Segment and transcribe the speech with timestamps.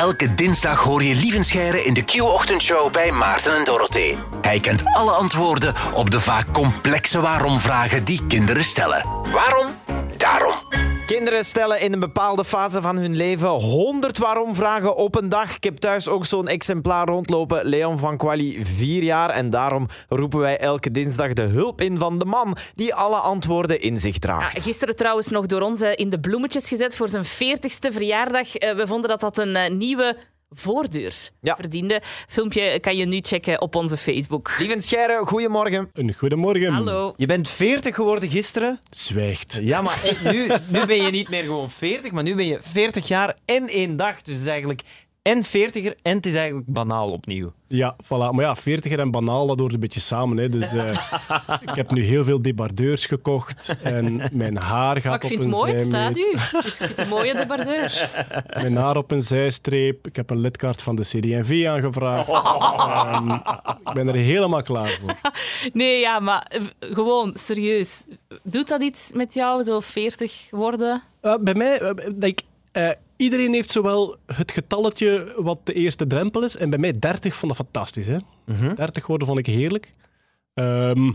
[0.00, 4.18] Elke dinsdag hoor je Lievenscheire in de Q-ochtendshow bij Maarten en Dorothee.
[4.42, 9.06] Hij kent alle antwoorden op de vaak complexe waarom-vragen die kinderen stellen.
[9.32, 9.66] Waarom?
[10.16, 10.49] Daarom.
[11.16, 15.56] Kinderen stellen in een bepaalde fase van hun leven 100 waarom-vragen op een dag.
[15.56, 17.66] Ik heb thuis ook zo'n exemplaar rondlopen.
[17.66, 19.30] Leon van Quali, vier jaar.
[19.30, 23.80] En daarom roepen wij elke dinsdag de hulp in van de man die alle antwoorden
[23.80, 24.54] in zich draagt.
[24.54, 28.56] Ja, gisteren trouwens nog door ons eh, in de bloemetjes gezet voor zijn 40ste verjaardag.
[28.56, 30.16] Eh, We vonden dat dat een eh, nieuwe
[30.50, 31.56] voordeur Ja.
[31.56, 32.00] verdiende.
[32.28, 34.54] Filmpje kan je nu checken op onze Facebook.
[34.58, 35.90] Lieve Scheire, goedemorgen.
[35.92, 36.72] Een goedemorgen.
[36.72, 37.14] Hallo.
[37.16, 38.80] Je bent 40 geworden gisteren.
[38.90, 39.58] Zwijgt.
[39.62, 42.58] Ja, maar echt, nu, nu ben je niet meer gewoon 40, maar nu ben je
[42.62, 44.22] 40 jaar en één dag.
[44.22, 44.82] Dus eigenlijk
[45.30, 47.52] en 40er en het is eigenlijk banaal opnieuw.
[47.66, 48.08] Ja, voilà.
[48.08, 50.36] Maar ja, 40 en banaal, dat hoort een beetje samen.
[50.36, 50.48] Hè.
[50.48, 50.84] Dus eh,
[51.68, 53.76] ik heb nu heel veel debardeurs gekocht.
[53.82, 56.52] En mijn haar gaat Maar ik op vind een het mooi, het staat zijmeet.
[56.52, 56.58] u.
[56.62, 58.10] Dus ik vind het een mooie debardeur.
[58.62, 60.06] Mijn haar op een zijstreep.
[60.06, 62.28] Ik heb een lidkaart van de CD&V aangevraagd.
[62.28, 63.30] Ehm,
[63.88, 65.14] ik ben er helemaal klaar voor.
[65.72, 68.06] Nee, ja, maar eh, gewoon, serieus.
[68.42, 71.02] Doet dat iets met jou, zo 40 worden?
[71.20, 71.80] Eh, bij mij,
[72.72, 72.90] eh,
[73.20, 76.56] iedereen heeft zowel het getalletje wat de eerste drempel is.
[76.56, 78.06] En bij mij 30 vond dat fantastisch.
[78.06, 78.16] Hè?
[78.74, 79.94] 30 worden vond ik heerlijk.
[80.54, 81.12] Ehm,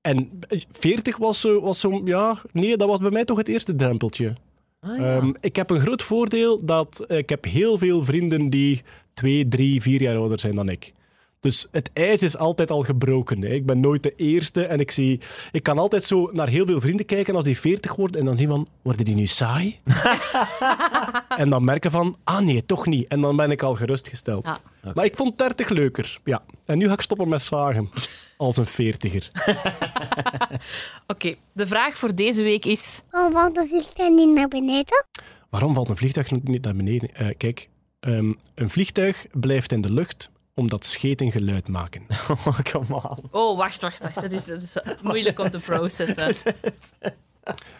[0.00, 0.40] en
[0.70, 4.36] 40 was zo, was zo, ja, nee, dat was bij mij toch het eerste drempeltje.
[4.80, 8.82] Ehm, ik heb een groot voordeel dat ik heb heel veel vrienden die
[9.14, 10.92] twee, drie, vier jaar ouder zijn dan ik.
[11.40, 13.42] Dus het ijs is altijd al gebroken.
[13.42, 13.48] Hè.
[13.48, 15.20] Ik ben nooit de eerste en ik, zie,
[15.52, 18.36] ik kan altijd zo naar heel veel vrienden kijken als die 40 worden en dan
[18.36, 19.78] zien van, worden die nu saai?
[21.36, 23.08] en dan merken van, ah nee, toch niet.
[23.08, 24.46] En dan ben ik al gerustgesteld.
[24.46, 24.56] Ah.
[24.94, 26.18] Maar ik vond 30 leuker.
[26.24, 26.42] Ja.
[26.64, 27.90] En nu ga ik stoppen met zagen.
[28.36, 29.30] Als een 40er.
[31.06, 33.00] Oké, de vraag voor deze week is...
[33.10, 35.04] Oh, valt de vliegtuig niet naar beneden?
[35.50, 37.14] Waarom valt een vliegtuig niet naar beneden?
[37.14, 37.68] Eh, kijk,
[38.00, 42.06] ehm, een vliegtuig blijft in de lucht omdat scheten geluid maken.
[42.30, 43.18] Oh, come on.
[43.30, 44.14] Oh, wacht, wacht, wacht.
[44.14, 46.34] Dat is, dat is moeilijk om te processen.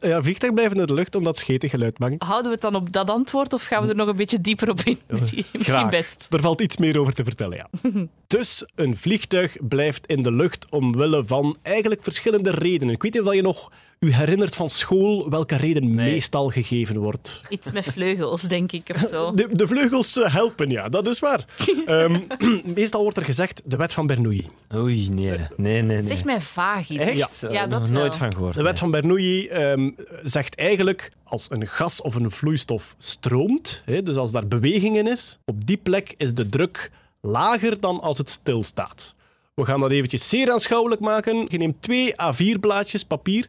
[0.00, 2.16] Ja, vliegtuig blijft in de lucht omdat scheten geluid maken.
[2.18, 4.70] Houden we het dan op dat antwoord of gaan we er nog een beetje dieper
[4.70, 4.98] op in?
[5.06, 6.26] Misschien, best.
[6.30, 7.68] Er valt iets meer over te vertellen, ja.
[8.26, 12.94] dus een vliegtuig blijft in de lucht omwille van eigenlijk verschillende redenen.
[12.94, 17.40] Ik weet niet of je nog u herinnert van school welke reden meestal gegeven wordt.
[17.48, 19.34] Iets met vleugels, denk ik, of zo.
[19.34, 21.44] De, de vleugels eh, helpen, ja, dat is waar.
[21.86, 22.20] Ehm,
[22.74, 24.48] meestal wordt er gezegd de wet van Bernoulli.
[24.74, 25.28] Oei, nee.
[25.28, 26.02] Nee, nee, nee.
[26.02, 27.04] Zeg mij vaag iets.
[27.04, 27.40] Echt?
[27.50, 28.00] Ja, dat nog wel.
[28.00, 28.54] nooit van gehoord.
[28.54, 29.90] De wet van Bernoulli ehm,
[30.22, 35.06] zegt eigenlijk als een gas of een vloeistof stroomt, hè, dus als daar beweging in
[35.06, 39.14] is, op die plek is de druk lager dan als het stilstaat.
[39.54, 41.46] We gaan dat eventjes zeer aanschouwelijk maken.
[41.48, 43.48] Je neemt twee A4-blaadjes papier,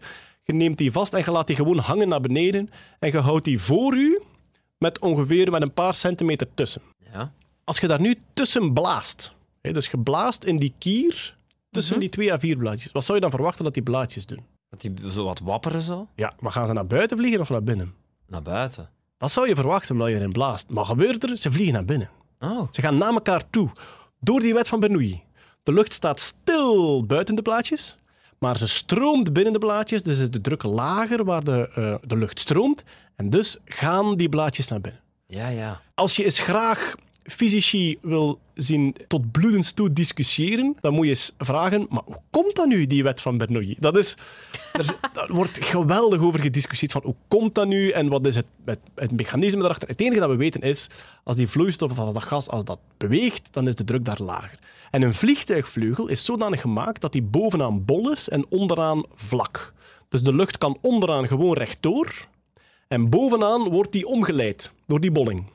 [0.49, 3.45] je neemt die vast en je laat die gewoon hangen naar beneden en je houdt
[3.45, 4.21] die voor u
[4.77, 6.81] met ongeveer met een paar centimeter tussen.
[7.13, 7.31] Ja.
[7.63, 11.37] Als je daar nu tussen blaast, hè, dus je blaast in die kier
[11.71, 14.45] tussen die twee A4-blaadjes, wat zou je dan verwachten dat die blaadjes doen?
[14.69, 16.07] Dat die zo wat wapperen zo.
[16.15, 17.93] Ja, maar gaan ze naar buiten vliegen of naar binnen?
[18.27, 18.89] Naar buiten.
[19.17, 20.69] Dat zou je verwachten omdat je erin blaast.
[20.69, 21.37] Maar gebeurt er?
[21.37, 22.09] Ze vliegen naar binnen.
[22.39, 22.71] Oh.
[22.71, 23.69] Ze gaan naar elkaar toe.
[24.19, 25.23] Door die wet van Bernoulli.
[25.63, 27.97] De lucht staat stil buiten de blaadjes,
[28.39, 30.03] maar ze stroomt binnen de blaadjes.
[30.03, 32.83] Dus is de druk lager waar de, eh, de lucht stroomt.
[33.15, 35.01] En dus gaan die blaadjes naar binnen.
[35.25, 35.81] Ja, ja.
[35.95, 41.33] Als je eens graag fysici wil zien tot bloedens toe discussiëren, dan moet je eens
[41.37, 43.75] vragen, maar hoe komt dat nu, die wet van Bernoulli?
[43.79, 44.15] Dat is,
[44.73, 48.45] er, daar wordt geweldig over gediscussieerd van hoe komt dat nu en wat is het,
[48.65, 49.87] het, het mechanisme daarachter.
[49.87, 50.87] Het enige dat we weten is,
[51.23, 54.21] als die vloeistof of als dat gas als dat beweegt, dan is de druk daar
[54.21, 54.59] lager.
[54.91, 59.73] En een vliegtuigvleugel is zodanig gemaakt dat die bovenaan bol is en onderaan vlak.
[60.09, 62.27] Dus de lucht kan onderaan gewoon rechtdoor
[62.87, 65.45] en bovenaan wordt die omgeleid door die bolling.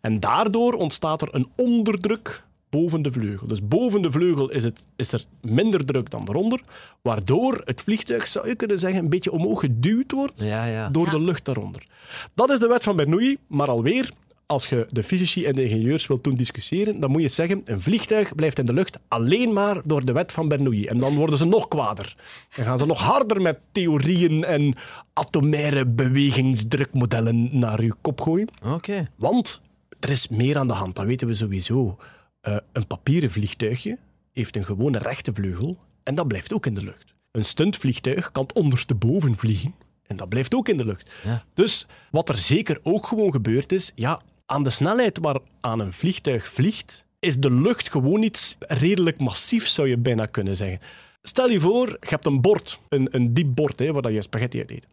[0.00, 3.46] En daardoor ontstaat er een onderdruk boven de vleugel.
[3.46, 6.60] Dus boven de vleugel is, het, is er minder druk dan eronder,
[7.02, 10.88] waardoor het vliegtuig, zou je kunnen zeggen, een beetje omhoog geduwd wordt Ja, ja.
[10.88, 11.86] door de lucht daaronder.
[12.34, 14.10] Dat is de wet van Bernoulli, maar alweer,
[14.46, 17.80] als je de fysici en de ingenieurs wilt doen discussiëren, dan moet je zeggen, een
[17.80, 20.86] vliegtuig blijft in de lucht alleen maar door de wet van Bernoulli.
[20.86, 22.16] En dan worden ze nog kwader.
[22.56, 24.74] Dan gaan ze nog harder met theorieën en
[25.12, 28.48] atomaire bewegingsdrukmodellen naar uw kop gooien.
[28.64, 29.08] Oké.
[29.16, 29.60] Want
[30.00, 31.98] er is meer aan de hand, dat weten we sowieso.
[32.40, 33.98] Eh, een papieren vliegtuigje
[34.32, 37.14] heeft een gewone rechte vleugel en dat blijft ook in de lucht.
[37.30, 39.74] Een stuntvliegtuig kan ondersteboven vliegen
[40.06, 41.14] En dat blijft ook in de lucht.
[41.24, 41.44] Ja.
[41.54, 46.48] Dus wat er zeker ook gewoon gebeurd is, ja, aan de snelheid waaraan een vliegtuig
[46.48, 50.80] vliegt, is de lucht gewoon iets redelijk massief, zou je bijna kunnen zeggen.
[51.22, 54.58] Stel je voor, je hebt een bord, een, een diep bord, hè, waar je spaghetti
[54.58, 54.86] uit eet.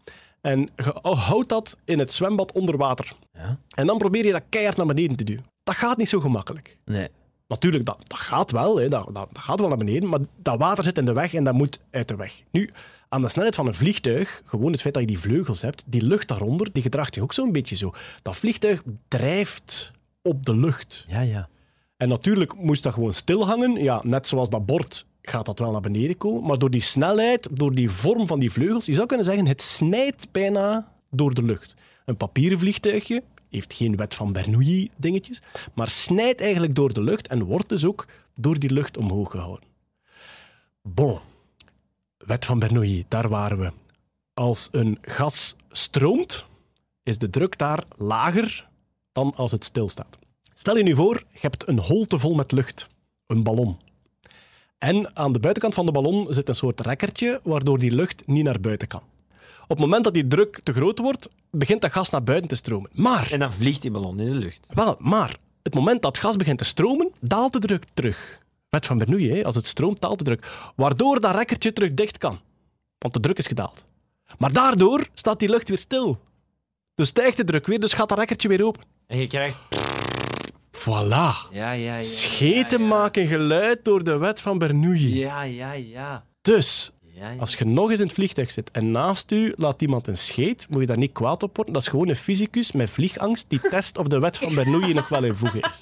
[0.46, 3.16] En je houdt dat in het zwembad onder water.
[3.34, 3.58] Ja.
[3.76, 5.46] En dan probeer je dat keihard naar beneden te duwen.
[5.64, 6.78] Dat gaat niet zo gemakkelijk.
[6.86, 7.08] Nee.
[7.48, 10.60] Natuurlijk, dat, dat gaat wel, hè, dat, dat, dat gaat wel naar beneden, maar dat
[10.60, 12.42] water zit in de weg en dat moet uit de weg.
[12.52, 12.70] Nu,
[13.10, 16.02] aan de snelheid van een vliegtuig, gewoon het feit dat je die vleugels hebt, die
[16.02, 17.94] lucht daaronder, die gedraagt zich ook zo'n beetje zo.
[18.22, 19.92] Dat vliegtuig drijft
[20.22, 21.06] op de lucht.
[21.08, 21.50] Ja, ja.
[21.98, 23.84] En natuurlijk moest dat gewoon stilhangen.
[23.84, 26.44] Ja, net zoals dat bord gaat dat wel naar beneden komen.
[26.44, 29.62] Maar door die snelheid, door die vorm van die vleugels, je zou kunnen zeggen, het
[29.62, 31.74] snijdt bijna door de lucht.
[32.06, 35.42] Een papieren vliegtuigje heeft geen wet van Bernoulli dingetjes,
[35.74, 39.68] maar snijdt eigenlijk door de lucht en wordt dus ook door die lucht omhoog gehouden.
[40.82, 41.20] Bon,
[42.18, 43.72] wet van Bernoulli, daar waren we.
[44.34, 46.46] Als een gas stroomt,
[47.04, 48.68] is de druk daar lager
[49.12, 50.18] dan als het stilstaat.
[50.56, 52.88] Stel je nu voor, je hebt een holte vol met lucht,
[53.28, 53.78] een ballon.
[54.78, 58.44] En aan de buitenkant van de ballon zit een soort rekkertje waardoor die lucht niet
[58.44, 59.02] naar buiten kan.
[59.64, 62.56] Op het moment dat die druk te groot wordt, begint dat gas naar buiten te
[62.56, 62.90] stromen.
[62.94, 64.68] Maar, En dan vliegt die ballon in de lucht.
[64.74, 68.40] wel, maar het moment dat gas begint te stromen, daalt de druk terug.
[68.70, 69.44] Wet van Bernoulli, hè?
[69.44, 70.48] als het stroomt, daalt de druk.
[70.76, 72.40] Waardoor dat rekkertje terug dicht kan.
[72.98, 73.86] Want de druk is gedaald.
[74.38, 76.20] Maar daardoor staat die lucht weer stil.
[76.96, 78.84] Dus stijgt de druk weer, dus gaat dat rekkertje weer open.
[79.08, 79.58] En je krijgt...
[80.76, 81.50] Voilà.
[81.52, 82.02] Ja, ja, ja.
[82.02, 82.94] Scheten ja, ja.
[82.94, 85.20] maken geluid door de wet van Bernoulli.
[85.20, 86.26] Ja, ja, ja.
[86.42, 86.92] Dus,
[87.40, 90.66] als je nog eens in het vliegtuig zit en naast u laat iemand een scheet,
[90.70, 91.74] moet je daar niet kwaad op worden.
[91.74, 95.10] Dat is gewoon een fysicus met vliegangst die test of de wet van Bernoulli nog
[95.10, 95.80] wel in voegen is.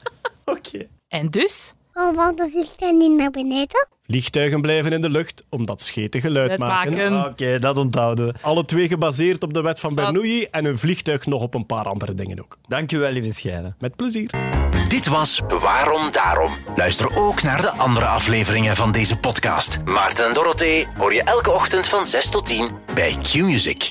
[0.54, 0.86] Oké.
[1.08, 1.74] En dus?
[1.92, 3.88] Waarom valt de vliegtuig niet naar beneden?
[4.12, 6.92] Vliegtuigen blijven in de lucht omdat scheten geluid maken.
[6.92, 7.24] maken.
[7.30, 8.34] Oké, dat onthouden we.
[8.40, 11.84] Alle twee gebaseerd op de wet van Bernoulli en een vliegtuig nog op een paar
[11.84, 12.58] andere dingen ook.
[12.68, 13.74] Dankjewel, lieve Scheire.
[13.78, 14.30] Met plezier.
[14.88, 16.52] Dit was Waarom Daarom.
[16.76, 19.78] Luister ook naar de andere afleveringen van deze podcast.
[19.84, 23.90] Maarten en Dorothee hoor je elke ochtend van 6 tot 10 bij Q-Music.